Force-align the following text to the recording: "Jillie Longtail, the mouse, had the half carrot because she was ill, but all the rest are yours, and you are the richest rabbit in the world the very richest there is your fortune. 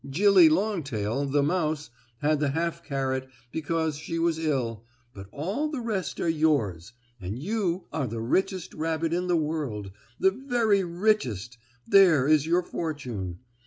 "Jillie 0.09 0.49
Longtail, 0.49 1.25
the 1.27 1.43
mouse, 1.43 1.91
had 2.23 2.39
the 2.39 2.49
half 2.49 2.83
carrot 2.83 3.29
because 3.51 3.97
she 3.99 4.17
was 4.17 4.39
ill, 4.39 4.83
but 5.13 5.27
all 5.31 5.69
the 5.69 5.79
rest 5.79 6.19
are 6.19 6.27
yours, 6.27 6.93
and 7.19 7.37
you 7.37 7.85
are 7.93 8.07
the 8.07 8.19
richest 8.19 8.73
rabbit 8.73 9.13
in 9.13 9.27
the 9.27 9.37
world 9.37 9.91
the 10.19 10.31
very 10.31 10.83
richest 10.83 11.59
there 11.87 12.27
is 12.27 12.47
your 12.47 12.63
fortune. 12.63 13.41